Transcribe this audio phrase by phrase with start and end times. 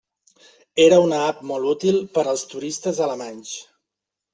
[0.85, 3.59] Era una app molt útil per als turistes alemanys.